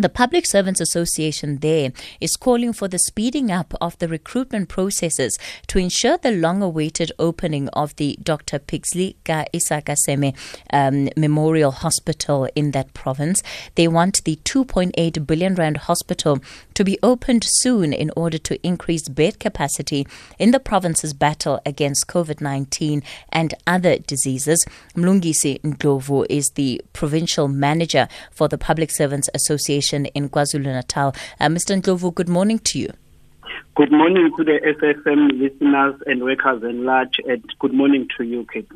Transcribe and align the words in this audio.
The 0.00 0.08
Public 0.08 0.46
Servants 0.46 0.80
Association 0.80 1.58
there 1.58 1.90
is 2.20 2.36
calling 2.36 2.72
for 2.72 2.86
the 2.86 3.00
speeding 3.00 3.50
up 3.50 3.74
of 3.80 3.98
the 3.98 4.06
recruitment 4.06 4.68
processes 4.68 5.36
to 5.66 5.80
ensure 5.80 6.16
the 6.16 6.30
long 6.30 6.62
awaited 6.62 7.10
opening 7.18 7.68
of 7.70 7.96
the 7.96 8.16
Dr. 8.22 8.60
Pixley 8.60 9.16
Ka 9.24 9.46
Isaka 9.52 9.96
Seme 9.96 10.36
um, 10.72 11.08
Memorial 11.16 11.72
Hospital 11.72 12.48
in 12.54 12.70
that 12.70 12.94
province. 12.94 13.42
They 13.74 13.88
want 13.88 14.22
the 14.22 14.36
2.8 14.44 15.26
billion 15.26 15.56
rand 15.56 15.78
hospital 15.78 16.38
to 16.74 16.84
be 16.84 16.96
opened 17.02 17.42
soon 17.44 17.92
in 17.92 18.12
order 18.16 18.38
to 18.38 18.64
increase 18.64 19.08
bed 19.08 19.40
capacity 19.40 20.06
in 20.38 20.52
the 20.52 20.60
province's 20.60 21.12
battle 21.12 21.60
against 21.66 22.06
COVID 22.06 22.40
19 22.40 23.02
and 23.30 23.52
other 23.66 23.98
diseases. 23.98 24.64
Mlungisi 24.94 25.60
Ndlovu 25.62 26.24
is 26.30 26.50
the 26.50 26.80
provincial 26.92 27.48
manager 27.48 28.06
for 28.30 28.46
the 28.46 28.58
Public 28.58 28.92
Servants 28.92 29.28
Association 29.34 29.87
in 29.92 30.28
KwaZulu 30.28 30.64
Natal. 30.64 31.14
Uh, 31.40 31.46
Mr. 31.46 31.80
Ndlovu, 31.80 32.14
good 32.14 32.28
morning 32.28 32.58
to 32.60 32.78
you. 32.78 32.92
Good 33.74 33.92
morning 33.92 34.32
to 34.36 34.42
the 34.42 34.58
SFM 34.80 35.40
listeners 35.40 36.02
and 36.06 36.22
workers 36.24 36.64
in 36.64 36.84
large, 36.84 37.20
and 37.26 37.44
good 37.60 37.72
morning 37.72 38.08
to 38.16 38.24
you, 38.24 38.44
Kate. 38.52 38.68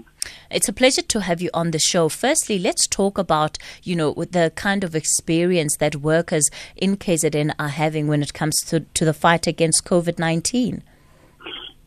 It's 0.48 0.68
a 0.68 0.72
pleasure 0.72 1.02
to 1.02 1.20
have 1.20 1.42
you 1.42 1.50
on 1.52 1.72
the 1.72 1.80
show. 1.80 2.08
Firstly, 2.08 2.58
let's 2.58 2.86
talk 2.86 3.18
about, 3.18 3.58
you 3.82 3.96
know, 3.96 4.14
the 4.14 4.52
kind 4.54 4.84
of 4.84 4.94
experience 4.94 5.76
that 5.78 5.96
workers 5.96 6.48
in 6.76 6.96
KZN 6.96 7.52
are 7.58 7.68
having 7.68 8.06
when 8.06 8.22
it 8.22 8.32
comes 8.32 8.54
to, 8.66 8.80
to 8.80 9.04
the 9.04 9.12
fight 9.12 9.48
against 9.48 9.84
COVID 9.84 10.20
19. 10.20 10.84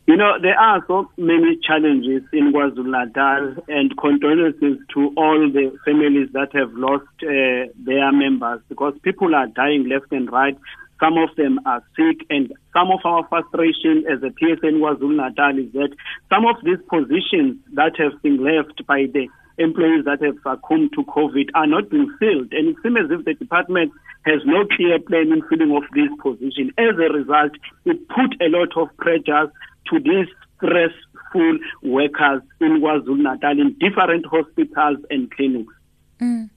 You 0.06 0.16
know, 0.16 0.34
there 0.40 0.56
are 0.56 0.84
so 0.86 1.10
many 1.16 1.58
challenges 1.66 2.22
in 2.32 2.52
KwaZulu 2.52 2.86
Natal, 2.86 3.56
and 3.66 3.90
condolences 3.98 4.78
to 4.94 5.12
all 5.16 5.50
the 5.52 5.76
families 5.84 6.28
that 6.32 6.54
have 6.54 6.72
lost 6.74 7.10
uh, 7.24 7.66
their 7.84 8.12
members 8.12 8.60
because 8.68 8.94
people 9.02 9.34
are 9.34 9.48
dying 9.48 9.88
left 9.88 10.12
and 10.12 10.30
right. 10.30 10.56
Some 11.00 11.18
of 11.18 11.34
them 11.36 11.58
are 11.66 11.82
sick, 11.96 12.24
and 12.30 12.54
some 12.72 12.92
of 12.92 13.00
our 13.04 13.26
frustration 13.28 14.04
as 14.06 14.22
a 14.22 14.30
PSN 14.30 14.78
KwaZulu 14.78 15.16
Natal 15.16 15.58
is 15.58 15.72
that 15.72 15.90
some 16.30 16.46
of 16.46 16.54
these 16.62 16.78
positions 16.88 17.58
that 17.74 17.98
have 17.98 18.22
been 18.22 18.38
left 18.38 18.86
by 18.86 19.06
the 19.12 19.26
employees 19.58 20.04
that 20.04 20.22
have 20.22 20.36
succumbed 20.44 20.92
to 20.94 21.02
COVID 21.02 21.50
are 21.54 21.66
not 21.66 21.90
being 21.90 22.14
filled. 22.20 22.52
And 22.52 22.68
it 22.68 22.76
seems 22.82 22.96
as 23.04 23.10
if 23.10 23.24
the 23.24 23.34
department 23.34 23.90
has 24.26 24.42
no 24.44 24.66
clear 24.76 24.98
plan 24.98 25.32
in 25.32 25.42
filling 25.48 25.74
of 25.76 25.84
this 25.94 26.10
position. 26.20 26.72
As 26.78 26.94
a 26.96 27.12
result, 27.12 27.52
it 27.84 28.08
put 28.08 28.34
a 28.40 28.48
lot 28.48 28.76
of 28.76 28.94
pressures 28.96 29.50
to 29.90 30.00
these 30.00 30.26
stressful 30.56 31.58
workers 31.82 32.42
in 32.60 32.80
KwaZulu 32.80 33.18
Natal 33.18 33.60
in 33.60 33.76
different 33.78 34.26
hospitals 34.26 34.98
and 35.10 35.30
clinics. 35.30 35.72
Mm. 36.20 36.50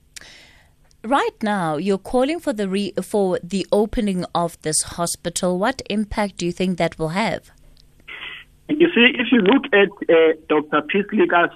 Right 1.04 1.42
now, 1.42 1.76
you're 1.76 1.98
calling 1.98 2.40
for 2.40 2.52
the 2.52 2.68
re- 2.68 2.92
for 3.02 3.38
the 3.42 3.66
opening 3.72 4.24
of 4.34 4.60
this 4.62 4.82
hospital. 4.82 5.58
What 5.58 5.80
impact 5.88 6.36
do 6.36 6.46
you 6.46 6.52
think 6.52 6.76
that 6.76 6.98
will 6.98 7.10
have? 7.10 7.50
You 8.68 8.88
see, 8.94 9.12
if 9.18 9.32
you 9.32 9.40
look 9.40 9.64
at 9.72 9.88
uh, 10.08 10.34
Dr. 10.48 10.82
Pislika's 10.82 11.50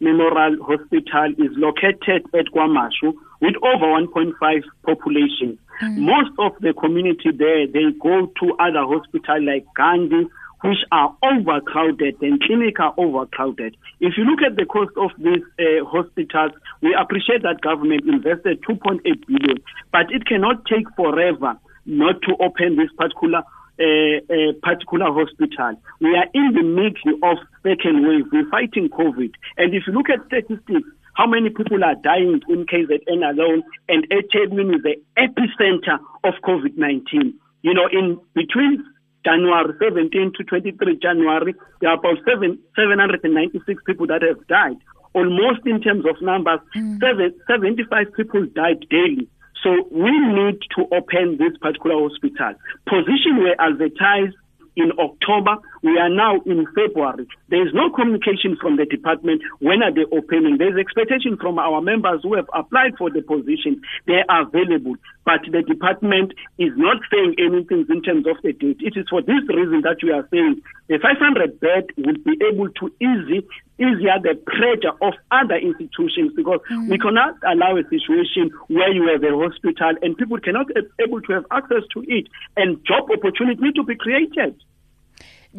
Memorial 0.00 0.56
Hospital 0.62 1.32
is 1.38 1.50
located 1.56 2.24
at 2.34 2.46
KwaMashu 2.54 3.14
with 3.40 3.54
over 3.62 3.86
1.5 3.86 4.62
population. 4.84 5.58
Mm. 5.82 5.98
Most 5.98 6.30
of 6.38 6.52
the 6.60 6.72
community 6.72 7.30
there, 7.36 7.66
they 7.66 7.92
go 8.00 8.26
to 8.40 8.56
other 8.58 8.84
hospitals 8.84 9.42
like 9.44 9.66
Gandhi, 9.76 10.28
which 10.62 10.78
are 10.90 11.14
overcrowded 11.22 12.16
and 12.22 12.42
clinics 12.42 12.80
are 12.80 12.94
overcrowded. 12.96 13.76
If 14.00 14.14
you 14.16 14.24
look 14.24 14.40
at 14.42 14.56
the 14.56 14.64
cost 14.64 14.92
of 14.96 15.10
these 15.18 15.44
uh, 15.60 15.84
hospitals, 15.84 16.52
we 16.82 16.96
appreciate 16.98 17.42
that 17.42 17.60
government 17.60 18.08
invested 18.08 18.62
2.8 18.62 19.02
billion, 19.26 19.58
but 19.92 20.10
it 20.10 20.26
cannot 20.26 20.64
take 20.66 20.86
forever 20.96 21.58
not 21.84 22.20
to 22.22 22.34
open 22.40 22.76
this 22.76 22.90
particular 22.96 23.42
uh, 23.78 24.18
uh, 24.32 24.52
particular 24.62 25.12
hospital. 25.12 25.80
We 26.00 26.16
are 26.16 26.26
in 26.32 26.52
the 26.54 26.62
middle 26.62 27.18
of 27.22 27.38
second 27.62 28.06
wave. 28.06 28.24
We're 28.32 28.48
fighting 28.50 28.88
COVID, 28.88 29.32
and 29.58 29.74
if 29.74 29.84
you 29.86 29.92
look 29.92 30.10
at 30.10 30.24
statistics, 30.26 30.88
how 31.14 31.26
many 31.26 31.50
people 31.50 31.82
are 31.82 31.94
dying 31.94 32.40
in 32.48 32.66
KZN 32.66 33.24
alone, 33.24 33.62
and 33.88 34.06
eThekwini 34.10 34.76
is 34.76 34.82
the 34.82 34.96
epicenter 35.16 35.98
of 36.24 36.34
COVID-19. 36.44 37.32
You 37.62 37.74
know, 37.74 37.88
in 37.90 38.20
between 38.34 38.84
January 39.24 39.74
17 39.82 40.32
to 40.36 40.44
23 40.44 40.98
January, 40.98 41.54
there 41.80 41.90
are 41.90 41.98
about 41.98 42.18
seven, 42.28 42.58
796 42.76 43.82
people 43.86 44.06
that 44.06 44.22
have 44.22 44.46
died. 44.46 44.76
Almost 45.14 45.66
in 45.66 45.80
terms 45.80 46.04
of 46.04 46.20
numbers, 46.20 46.60
mm. 46.76 47.00
seven, 47.00 47.34
75 47.48 48.06
people 48.14 48.46
died 48.54 48.86
daily. 48.90 49.26
So 49.66 49.72
we 49.90 50.12
need 50.16 50.60
to 50.76 50.86
open 50.94 51.38
this 51.38 51.58
particular 51.60 51.96
hospital. 51.98 52.54
Position 52.86 53.42
were 53.42 53.56
advertised 53.58 54.36
in 54.76 54.92
October. 54.96 55.56
We 55.86 55.98
are 56.02 56.10
now 56.10 56.42
in 56.44 56.66
February. 56.74 57.28
There 57.48 57.62
is 57.62 57.72
no 57.72 57.94
communication 57.94 58.58
from 58.60 58.74
the 58.74 58.86
department. 58.86 59.40
When 59.60 59.84
are 59.86 59.94
they 59.94 60.02
opening? 60.10 60.58
There's 60.58 60.74
expectation 60.74 61.38
from 61.38 61.60
our 61.60 61.80
members 61.80 62.26
who 62.26 62.34
have 62.34 62.50
applied 62.52 62.98
for 62.98 63.08
the 63.08 63.22
position. 63.22 63.80
They 64.04 64.26
are 64.28 64.50
available. 64.50 64.98
But 65.24 65.46
the 65.46 65.62
department 65.62 66.34
is 66.58 66.74
not 66.74 66.98
saying 67.06 67.38
anything 67.38 67.86
in 67.86 68.02
terms 68.02 68.26
of 68.26 68.34
the 68.42 68.52
date. 68.52 68.82
It 68.82 68.98
is 68.98 69.06
for 69.08 69.22
this 69.22 69.46
reason 69.46 69.86
that 69.86 70.02
we 70.02 70.10
are 70.10 70.26
saying 70.34 70.58
the 70.90 70.98
500 70.98 71.60
bed 71.62 71.86
will 71.94 72.18
be 72.18 72.34
able 72.42 72.66
to 72.82 72.90
easy 72.98 73.46
easier 73.78 74.16
the 74.24 74.34
pressure 74.48 74.96
of 75.02 75.12
other 75.30 75.56
institutions 75.60 76.32
because 76.34 76.60
mm. 76.72 76.88
we 76.88 76.98
cannot 76.98 77.36
allow 77.44 77.76
a 77.76 77.84
situation 77.92 78.50
where 78.68 78.90
you 78.90 79.06
have 79.12 79.22
a 79.22 79.36
hospital 79.36 79.92
and 80.00 80.16
people 80.16 80.40
cannot 80.40 80.66
be 80.66 80.80
able 80.98 81.20
to 81.20 81.32
have 81.34 81.44
access 81.52 81.84
to 81.92 82.02
it 82.08 82.26
and 82.56 82.80
job 82.86 83.04
opportunities 83.12 83.60
need 83.60 83.74
to 83.76 83.84
be 83.84 83.94
created. 83.94 84.56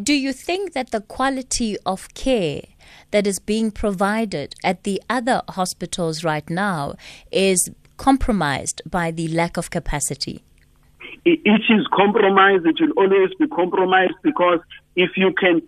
Do 0.02 0.14
you 0.14 0.32
think 0.32 0.74
that 0.74 0.92
the 0.92 1.02
quality 1.02 1.76
of 1.84 2.14
care 2.14 2.62
that 3.10 3.26
is 3.26 3.40
being 3.40 3.72
provided 3.72 4.54
at 4.64 4.84
the 4.84 5.02
other 5.10 5.42
hospitals 5.50 6.24
right 6.24 6.48
now 6.52 6.94
is 7.32 7.72
compromised 7.98 8.84
by 8.86 9.10
the 9.10 9.28
lack 9.30 9.58
of 9.58 9.72
capacity? 9.72 10.44
It 11.26 11.62
is 11.70 11.88
compromised. 11.92 12.68
It 12.68 12.76
will 12.80 12.92
always 12.96 13.34
be 13.40 13.48
compromised 13.48 14.14
because 14.22 14.60
if 14.96 15.12
you 15.18 15.34
can 15.34 15.64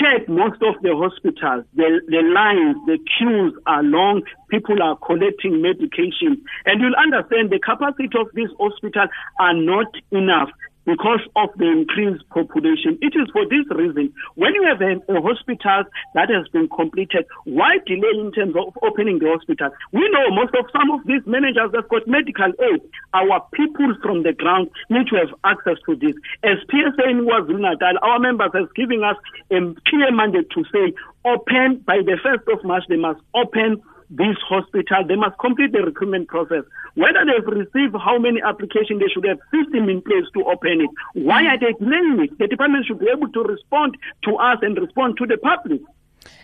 check 0.00 0.28
most 0.30 0.62
of 0.62 0.80
the 0.82 0.96
hospitals, 0.96 1.66
the, 1.74 2.00
the 2.08 2.22
lines, 2.22 2.76
the 2.86 2.98
queues 3.18 3.52
are 3.66 3.82
long. 3.82 4.22
People 4.48 4.82
are 4.82 4.96
collecting 4.96 5.60
medication. 5.60 6.42
And 6.64 6.80
you'll 6.80 6.96
understand 6.96 7.50
the 7.50 7.60
capacity 7.60 8.08
of 8.18 8.28
this 8.32 8.48
hospital 8.58 9.08
are 9.38 9.54
not 9.54 9.92
enough 10.10 10.48
because 10.84 11.20
of 11.36 11.48
the 11.56 11.66
increased 11.66 12.28
population. 12.30 12.98
It 13.00 13.16
is 13.16 13.28
for 13.32 13.44
this 13.48 13.64
reason. 13.72 14.12
When 14.34 14.54
you 14.54 14.64
have 14.68 14.80
a, 14.80 15.00
a, 15.12 15.20
hospital 15.20 15.84
that 16.14 16.28
has 16.28 16.46
been 16.52 16.68
completed, 16.68 17.24
why 17.44 17.78
delay 17.86 18.20
in 18.20 18.32
terms 18.32 18.54
of 18.56 18.76
opening 18.82 19.18
the 19.18 19.32
hospital? 19.32 19.70
We 19.92 20.08
know 20.12 20.30
most 20.30 20.54
of 20.54 20.66
some 20.72 20.90
of 20.92 21.06
these 21.06 21.24
managers 21.26 21.72
have 21.74 21.88
got 21.88 22.06
medical 22.06 22.52
aid. 22.60 22.80
Our 23.14 23.40
people 23.52 23.94
from 24.02 24.22
the 24.22 24.32
ground 24.32 24.70
need 24.90 25.08
to 25.08 25.16
have 25.16 25.32
access 25.44 25.80
to 25.86 25.96
this. 25.96 26.14
As 26.44 26.60
PSA 26.68 27.08
in 27.08 27.24
Natal, 27.24 27.96
our 28.02 28.18
members 28.18 28.52
has 28.54 28.68
given 28.76 29.02
us 29.02 29.16
a 29.50 29.58
clear 29.88 30.12
mandate 30.12 30.50
to 30.50 30.64
say, 30.72 30.92
open 31.24 31.82
by 31.86 32.04
the 32.04 32.18
1st 32.20 32.52
of 32.52 32.64
March, 32.64 32.84
they 32.88 32.96
must 32.96 33.20
open 33.34 33.80
this 34.16 34.36
hospital, 34.48 35.04
they 35.06 35.16
must 35.16 35.38
complete 35.38 35.72
the 35.72 35.82
recruitment 35.82 36.28
process. 36.28 36.62
Whether 36.94 37.24
they've 37.26 37.46
received 37.46 37.96
how 37.96 38.18
many 38.18 38.40
applications, 38.42 39.00
they 39.00 39.10
should 39.12 39.26
have 39.26 39.38
system 39.50 39.88
in 39.88 40.02
place 40.02 40.24
to 40.34 40.44
open 40.46 40.80
it. 40.80 40.90
Why 41.14 41.46
are 41.46 41.58
they 41.58 41.72
delaying 41.78 42.20
it? 42.22 42.38
The 42.38 42.46
department 42.46 42.86
should 42.86 43.00
be 43.00 43.08
able 43.10 43.28
to 43.32 43.42
respond 43.42 43.96
to 44.24 44.36
us 44.36 44.58
and 44.62 44.78
respond 44.78 45.18
to 45.18 45.26
the 45.26 45.36
public. 45.38 45.80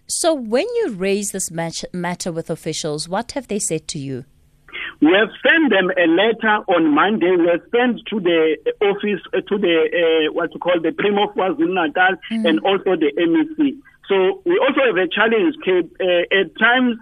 So, 0.07 0.35
when 0.35 0.67
you 0.83 0.91
raise 0.91 1.31
this 1.31 1.51
matter 1.51 2.33
with 2.33 2.51
officials, 2.51 3.09
what 3.09 3.33
have 3.33 3.49
they 3.49 3.61
said 3.61 3.87
to 3.89 3.99
you? 3.99 4.25
We 5.01 5.13
have 5.13 5.31
sent 5.41 5.71
them 5.71 5.91
a 5.97 6.07
letter 6.07 6.61
on 6.69 6.93
Monday. 6.95 7.31
We 7.37 7.47
have 7.47 7.63
sent 7.71 8.05
to 8.11 8.21
the 8.21 8.57
office, 8.83 9.23
uh, 9.33 9.41
to 9.49 9.57
the 9.57 10.29
uh, 10.29 10.33
what 10.33 10.53
you 10.53 10.61
call 10.61 10.81
the 10.81 10.93
Prim 10.93 11.17
of 11.17 11.35
KwaZulu 11.35 11.73
Natal, 11.73 12.17
mm-hmm. 12.31 12.47
and 12.47 12.61
also 12.61 12.97
the 12.97 13.11
MEC. 13.17 13.79
So 14.09 14.43
we 14.45 14.59
also 14.59 14.81
have 14.85 14.97
a 14.99 15.09
challenge. 15.09 15.55
Uh, 15.65 16.27
at 16.35 16.53
times, 16.59 16.99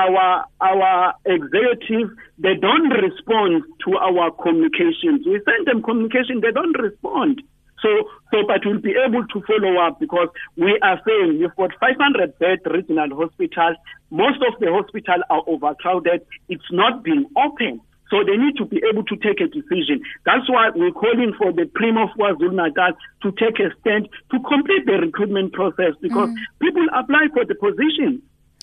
our 0.00 0.44
our 0.60 1.14
executives 1.26 2.10
they 2.38 2.54
don't 2.54 2.88
respond 2.88 3.64
to 3.84 3.96
our 3.98 4.30
communications. 4.42 5.26
We 5.26 5.40
send 5.44 5.66
them 5.66 5.82
communication, 5.82 6.40
they 6.40 6.52
don't 6.52 6.76
respond. 6.78 7.42
So, 7.82 7.88
so, 8.32 8.44
but 8.46 8.60
we'll 8.64 8.80
be 8.80 8.94
able 8.96 9.26
to 9.26 9.42
follow 9.46 9.80
up 9.80 10.00
because 10.00 10.28
we 10.56 10.78
are 10.82 11.00
saying 11.06 11.38
we've 11.40 11.56
got 11.56 11.72
500 11.80 12.38
bed 12.38 12.58
regional 12.70 13.08
hospitals. 13.16 13.76
Most 14.10 14.40
of 14.46 14.60
the 14.60 14.68
hospitals 14.72 15.24
are 15.30 15.42
overcrowded. 15.46 16.26
It's 16.48 16.70
not 16.70 17.02
being 17.02 17.24
open. 17.36 17.80
So 18.10 18.24
they 18.26 18.36
need 18.36 18.56
to 18.56 18.66
be 18.66 18.82
able 18.90 19.04
to 19.04 19.16
take 19.16 19.40
a 19.40 19.46
decision. 19.46 20.02
That's 20.26 20.48
why 20.50 20.70
we're 20.74 20.92
calling 20.92 21.32
for 21.38 21.52
the 21.52 21.64
Prim 21.72 21.96
of 21.96 22.10
KwaZulu 22.18 22.52
Natal 22.52 22.92
to 23.22 23.30
take 23.38 23.60
a 23.60 23.70
stand 23.80 24.08
to 24.32 24.38
complete 24.40 24.84
the 24.84 24.98
recruitment 25.00 25.52
process 25.52 25.94
because 26.02 26.28
mm. 26.28 26.36
people 26.60 26.86
apply 26.92 27.28
for 27.32 27.44
the 27.44 27.54
position. 27.54 28.20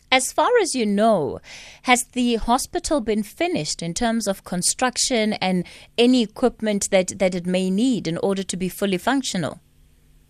As 0.10 0.32
far 0.32 0.50
as 0.62 0.74
you 0.74 0.86
know, 0.86 1.42
has 1.84 2.06
the 2.06 2.36
hospital 2.36 3.02
been 3.02 3.24
finished 3.24 3.84
in 3.84 3.94
terms 3.94 4.26
of 4.26 4.46
construction 4.46 5.34
and 5.34 5.66
any 5.98 6.24
equipment 6.24 6.90
that, 6.92 7.20
that 7.20 7.36
it 7.36 7.46
may 7.46 7.70
need 7.70 8.08
in 8.08 8.18
order 8.20 8.42
to 8.44 8.56
be 8.56 8.70
fully 8.70 8.98
functional? 8.98 9.60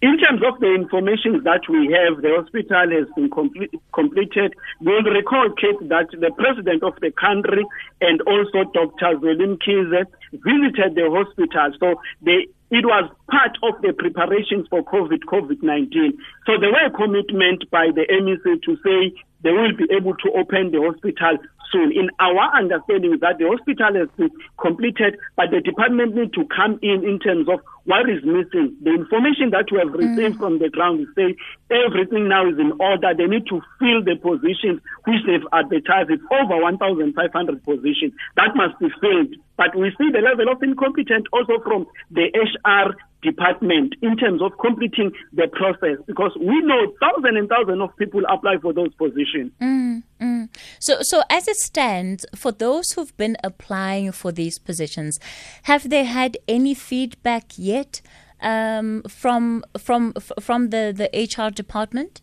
In 0.01 0.17
terms 0.17 0.41
of 0.45 0.59
the 0.59 0.73
information 0.73 1.41
that 1.43 1.61
we 1.69 1.93
have, 1.93 2.21
the 2.21 2.29
hospital 2.37 2.89
has 2.89 3.07
been 3.15 3.29
complete, 3.29 3.71
completed. 3.93 4.53
You'll 4.79 5.01
recall, 5.01 5.49
Kate, 5.59 5.89
that 5.89 6.09
the 6.11 6.31
president 6.37 6.83
of 6.83 6.93
the 7.01 7.11
country 7.11 7.65
and 8.01 8.21
also 8.21 8.69
Dr. 8.73 9.17
Zweli 9.17 9.57
Mkhize 9.57 10.05
visited 10.33 10.93
the 10.93 11.09
hospital. 11.09 11.71
So 11.79 12.01
they, 12.21 12.47
it 12.69 12.85
was 12.85 13.09
part 13.31 13.57
of 13.63 13.81
the 13.81 13.93
preparations 13.93 14.67
for 14.69 14.83
COVID, 14.83 15.23
COVID-19. 15.23 16.17
So 16.45 16.59
there 16.59 16.71
were 16.71 16.89
commitment 16.95 17.69
by 17.71 17.87
the 17.95 18.05
MEC 18.11 18.61
to 18.63 18.75
say 18.83 19.15
they 19.43 19.51
will 19.51 19.75
be 19.75 19.87
able 19.95 20.15
to 20.15 20.31
open 20.35 20.71
the 20.71 20.81
hospital 20.81 21.37
soon. 21.71 21.91
In 21.91 22.09
our 22.19 22.55
understanding 22.55 23.17
that 23.21 23.37
the 23.37 23.47
hospital 23.47 23.93
has 23.95 24.09
been 24.17 24.31
completed, 24.59 25.17
but 25.35 25.51
the 25.51 25.61
department 25.61 26.15
need 26.15 26.33
to 26.33 26.45
come 26.47 26.79
in 26.81 27.03
in 27.03 27.19
terms 27.19 27.47
of 27.49 27.59
what 27.85 28.09
is 28.09 28.19
missing. 28.23 28.75
The 28.83 28.91
information 28.99 29.51
that 29.51 29.71
we 29.71 29.79
have 29.79 29.95
received 29.95 30.35
mm. 30.35 30.43
from 30.43 30.59
the 30.59 30.69
ground 30.69 31.01
is 31.01 31.07
saying 31.15 31.35
everything 31.71 32.27
now 32.27 32.43
is 32.47 32.59
in 32.59 32.75
order. 32.79 33.15
They 33.15 33.31
need 33.31 33.47
to 33.47 33.63
fill 33.79 34.03
the 34.03 34.19
positions 34.19 34.83
which 35.07 35.23
they've 35.23 35.47
advertised. 35.55 36.11
It's 36.11 36.23
over 36.27 36.59
1,500 36.59 37.15
positions. 37.63 38.11
That 38.35 38.55
must 38.55 38.75
be 38.79 38.91
filled. 38.99 39.39
But 39.55 39.71
we 39.73 39.95
see 39.97 40.11
the 40.11 40.19
level 40.19 40.51
of 40.51 40.61
incompetence 40.61 41.25
also 41.31 41.63
from 41.63 41.87
the 42.11 42.27
HR 42.35 42.93
department 43.21 43.95
in 44.01 44.15
terms 44.17 44.41
of 44.41 44.51
completing 44.59 45.11
the 45.33 45.47
process 45.47 45.97
because 46.05 46.31
we 46.39 46.61
know 46.61 46.93
thousands 47.01 47.37
and 47.37 47.49
thousands 47.49 47.81
of 47.81 47.95
people 47.97 48.21
apply 48.29 48.57
for 48.61 48.73
those 48.73 48.93
positions. 48.95 49.51
Mm, 49.61 50.03
mm. 50.21 50.49
So, 50.79 50.97
so 51.01 51.23
as 51.29 51.47
it 51.47 51.57
stands, 51.57 52.25
for 52.35 52.51
those 52.51 52.91
who've 52.91 53.15
been 53.17 53.37
applying 53.43 54.11
for 54.11 54.31
these 54.31 54.59
positions, 54.59 55.19
have 55.63 55.89
they 55.89 56.03
had 56.03 56.37
any 56.47 56.73
feedback 56.73 57.53
yet 57.57 58.01
um, 58.41 59.03
from 59.09 59.63
from 59.77 60.13
from 60.39 60.69
the 60.69 60.93
the 60.95 61.09
HR 61.13 61.49
department? 61.49 62.21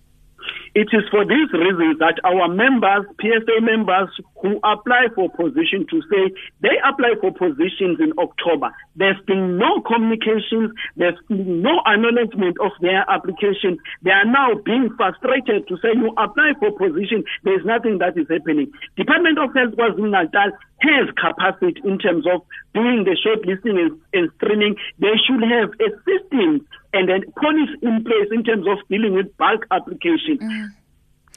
It 0.75 0.91
is 0.91 1.07
for 1.09 1.25
these 1.25 1.47
reasons 1.55 2.03
that 2.03 2.19
our 2.27 2.49
members, 2.51 3.07
PSA 3.23 3.63
members 3.63 4.11
who 4.43 4.59
apply 4.67 5.07
for 5.15 5.31
position 5.31 5.87
to 5.87 6.03
say 6.11 6.35
they 6.67 6.75
apply 6.83 7.15
for 7.23 7.31
positions 7.31 8.03
in 8.03 8.11
October. 8.19 8.75
There's 8.97 9.21
been 9.23 9.57
no 9.57 9.81
communications, 9.87 10.75
there's 10.97 11.19
been 11.29 11.63
no 11.63 11.79
acknowledgement 11.87 12.59
of 12.59 12.73
their 12.83 13.07
application. 13.09 13.79
They 14.03 14.11
are 14.11 14.27
now 14.27 14.59
being 14.67 14.91
frustrated 14.99 15.69
to 15.71 15.79
say 15.79 15.95
you 15.95 16.11
apply 16.19 16.59
for 16.59 16.75
position, 16.75 17.23
there's 17.47 17.65
nothing 17.65 17.99
that 18.03 18.19
is 18.19 18.27
happening. 18.27 18.73
Department 18.97 19.39
of 19.39 19.55
Health 19.55 19.79
KwaZulu 19.79 20.11
Natal 20.11 20.59
has 20.79 21.09
capacity 21.17 21.81
in 21.85 21.99
terms 21.99 22.27
of 22.27 22.43
doing 22.75 23.05
the 23.05 23.17
shortlisting 23.25 23.79
and, 23.79 24.01
and 24.13 24.31
screening. 24.37 24.77
They 24.99 25.17
should 25.27 25.43
have 25.43 25.71
a 25.81 25.91
system 26.05 26.67
and 26.93 27.09
then 27.09 27.33
policy 27.33 27.79
in 27.83 28.05
place 28.05 28.29
in 28.31 28.45
terms 28.45 28.67
of 28.69 28.79
dealing 28.89 29.15
with 29.15 29.37
bulk 29.37 29.67
application. 29.71 30.39
Mm. 30.39 30.69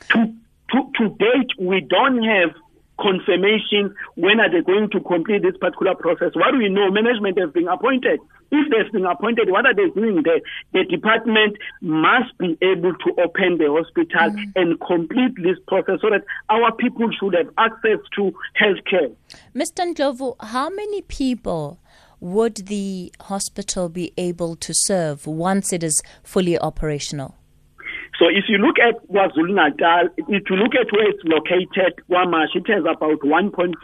To, 0.09 0.33
to, 0.71 0.91
to 0.97 1.15
date, 1.17 1.51
we 1.59 1.81
don't 1.81 2.23
have 2.23 2.55
confirmation 2.99 3.95
when 4.15 4.39
are 4.39 4.49
they 4.49 4.61
going 4.61 4.89
to 4.91 4.99
complete 5.01 5.43
this 5.43 5.57
particular 5.57 5.95
process. 5.95 6.31
What 6.33 6.51
do 6.51 6.57
we 6.57 6.69
know? 6.69 6.91
Management 6.91 7.39
has 7.39 7.51
been 7.51 7.67
appointed. 7.67 8.19
If 8.51 8.71
they've 8.71 8.91
been 8.91 9.05
appointed, 9.05 9.49
what 9.49 9.65
are 9.65 9.75
they 9.75 9.89
doing 9.89 10.23
there? 10.23 10.41
The 10.73 10.83
department 10.89 11.57
must 11.81 12.37
be 12.37 12.57
able 12.61 12.93
to 12.93 13.09
open 13.21 13.57
the 13.57 13.67
hospital 13.69 14.31
mm. 14.31 14.51
and 14.55 14.79
complete 14.81 15.35
this 15.35 15.57
process 15.67 15.99
so 16.01 16.09
that 16.09 16.23
our 16.49 16.71
people 16.75 17.09
should 17.19 17.33
have 17.33 17.53
access 17.57 17.99
to 18.15 18.33
healthcare. 18.59 19.13
Mr. 19.55 19.93
Ndlovu, 19.93 20.35
how 20.39 20.69
many 20.69 21.01
people 21.03 21.79
would 22.19 22.55
the 22.67 23.13
hospital 23.21 23.89
be 23.89 24.11
able 24.17 24.55
to 24.55 24.73
serve 24.73 25.27
once 25.27 25.71
it 25.71 25.83
is 25.83 26.01
fully 26.23 26.57
operational? 26.57 27.36
So 28.19 28.25
if 28.29 28.45
you 28.49 28.57
look 28.57 28.77
at 28.79 28.97
KwaZulu 29.09 29.53
Natal, 29.53 30.09
if 30.17 30.49
you 30.49 30.55
look 30.57 30.73
at 30.73 30.91
where 30.91 31.09
it's 31.09 31.23
located, 31.23 32.01
KwaMashu, 32.09 32.65
it 32.65 32.69
has 32.73 32.81
about 32.81 33.21
1.5 33.21 33.77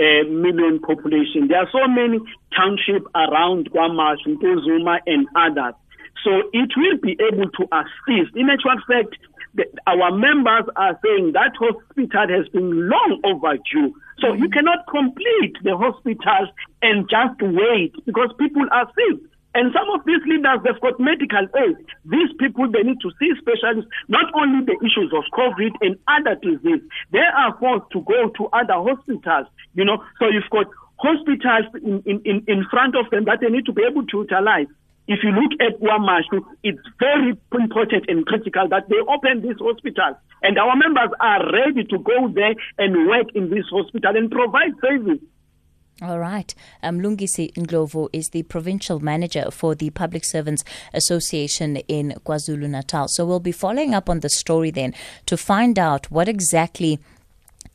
uh, 0.00 0.28
million 0.32 0.80
population. 0.80 1.48
There 1.48 1.58
are 1.60 1.68
so 1.70 1.86
many 1.86 2.20
townships 2.56 3.04
around 3.14 3.70
KwaMashu, 3.70 4.40
Ntuzuma, 4.40 5.00
and 5.06 5.28
others. 5.36 5.74
So 6.24 6.48
it 6.52 6.70
will 6.76 6.98
be 7.02 7.18
able 7.20 7.50
to 7.50 7.64
assist. 7.68 8.32
In 8.34 8.48
actual 8.48 8.80
fact, 8.88 9.16
the, 9.54 9.66
our 9.86 10.10
members 10.12 10.64
are 10.76 10.98
saying 11.04 11.32
that 11.32 11.52
hospital 11.58 12.28
has 12.28 12.48
been 12.48 12.88
long 12.88 13.20
overdue. 13.24 13.92
So 14.20 14.32
you 14.32 14.48
cannot 14.48 14.86
complete 14.88 15.56
the 15.64 15.76
hospitals 15.76 16.48
and 16.80 17.08
just 17.10 17.36
wait 17.42 17.92
because 18.06 18.32
people 18.38 18.64
are 18.72 18.88
sick. 18.96 19.20
And 19.54 19.74
some 19.74 19.90
of 19.90 20.06
these 20.06 20.22
leaders, 20.26 20.62
they've 20.62 20.80
got 20.80 21.00
medical 21.00 21.42
aid. 21.58 21.76
These 22.06 22.30
people, 22.38 22.70
they 22.70 22.86
need 22.86 23.00
to 23.02 23.10
see 23.18 23.34
specialists, 23.38 23.90
not 24.06 24.30
only 24.34 24.64
the 24.64 24.78
issues 24.78 25.10
of 25.10 25.26
COVID 25.34 25.74
and 25.80 25.98
other 26.06 26.38
diseases. 26.38 26.86
They 27.10 27.26
are 27.26 27.58
forced 27.58 27.90
to 27.92 28.00
go 28.02 28.30
to 28.30 28.42
other 28.52 28.78
hospitals, 28.78 29.46
you 29.74 29.84
know. 29.84 29.98
So 30.20 30.30
you've 30.30 30.50
got 30.50 30.66
hospitals 31.02 31.66
in, 31.82 32.22
in, 32.24 32.44
in 32.46 32.64
front 32.70 32.94
of 32.94 33.10
them 33.10 33.24
that 33.24 33.40
they 33.40 33.48
need 33.48 33.66
to 33.66 33.72
be 33.72 33.82
able 33.82 34.06
to 34.06 34.18
utilize. 34.22 34.70
If 35.08 35.24
you 35.24 35.34
look 35.34 35.58
at 35.58 35.80
KwaMashu, 35.82 36.44
it's 36.62 36.86
very 37.00 37.34
important 37.50 38.04
and 38.06 38.24
critical 38.26 38.68
that 38.68 38.88
they 38.88 39.02
open 39.08 39.42
this 39.42 39.58
hospital. 39.58 40.14
And 40.42 40.56
our 40.58 40.76
members 40.76 41.10
are 41.18 41.50
ready 41.50 41.82
to 41.90 41.98
go 41.98 42.30
there 42.30 42.54
and 42.78 43.08
work 43.08 43.34
in 43.34 43.50
this 43.50 43.66
hospital 43.68 44.14
and 44.14 44.30
provide 44.30 44.78
service. 44.80 45.18
All 46.02 46.18
right. 46.18 46.54
Um, 46.82 47.00
Lungisi 47.00 47.52
Ndlovu 47.52 48.08
is 48.12 48.30
the 48.30 48.42
provincial 48.44 49.00
manager 49.00 49.50
for 49.50 49.74
the 49.74 49.90
Public 49.90 50.24
Servants 50.24 50.64
Association 50.94 51.76
in 51.76 52.14
KwaZulu 52.24 52.70
Natal. 52.70 53.06
So 53.08 53.26
we'll 53.26 53.38
be 53.38 53.52
following 53.52 53.92
up 53.92 54.08
on 54.08 54.20
the 54.20 54.30
story 54.30 54.70
then 54.70 54.94
to 55.26 55.36
find 55.36 55.78
out 55.78 56.10
what 56.10 56.26
exactly 56.26 56.98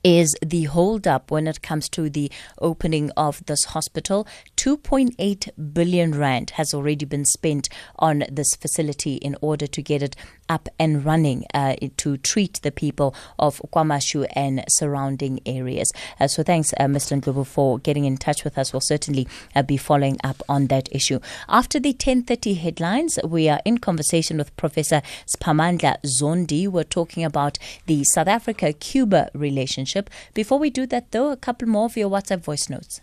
is 0.06 0.36
the 0.46 0.66
holdup 0.66 1.32
when 1.32 1.48
it 1.48 1.64
comes 1.64 1.90
to 1.90 2.12
the 2.12 2.32
opening 2.62 3.10
of 3.18 3.44
this 3.48 3.66
hospital. 3.66 4.28
2.8 4.56 5.74
billion 5.74 6.16
rand 6.16 6.52
has 6.52 6.76
already 6.76 7.06
been 7.06 7.26
spent 7.26 7.70
on 7.98 8.24
this 8.32 8.56
facility 8.56 9.16
in 9.16 9.36
order 9.42 9.66
to 9.66 9.82
get 9.82 10.04
it 10.04 10.16
up 10.50 10.70
and 10.80 11.06
running 11.06 11.46
uh, 11.54 11.76
to 11.98 12.18
treat 12.18 12.60
the 12.62 12.72
people 12.72 13.16
of 13.40 13.62
KwaMashu 13.74 14.28
and 14.34 14.64
surrounding 14.70 15.40
areas. 15.46 15.92
Uh, 16.20 16.28
so 16.28 16.44
thanks, 16.44 16.74
uh, 16.80 16.84
Mr. 16.86 17.20
Ndlovu, 17.20 17.46
for 17.46 17.80
getting 17.80 18.06
in 18.06 18.18
touch 18.18 18.44
with 18.44 18.58
us. 18.58 18.74
We'll 18.74 18.82
certainly 18.82 19.28
uh, 19.56 19.64
be 19.64 19.78
following 19.78 20.18
up 20.24 20.42
on 20.48 20.68
that 20.68 20.90
issue. 20.92 21.20
After 21.50 21.80
the 21.80 21.94
10.30 21.94 22.58
headlines, 22.58 23.20
we 23.24 23.50
are 23.50 23.62
in 23.66 23.80
conversation 23.80 24.38
with 24.38 24.56
Professor 24.58 25.02
Siphamandla 25.26 25.98
Zondi. 26.06 26.68
We're 26.68 26.84
talking 26.84 27.24
about 27.24 27.58
the 27.86 28.04
South 28.04 28.28
Africa-Cuba 28.28 29.32
relationship. 29.34 30.10
Before 30.34 30.60
we 30.60 30.70
do 30.70 30.86
that, 30.88 31.12
though, 31.12 31.32
a 31.32 31.38
couple 31.38 31.68
more 31.68 31.86
of 31.86 31.98
your 31.98 32.10
WhatsApp 32.10 32.44
voice 32.44 32.70
notes. 32.70 33.02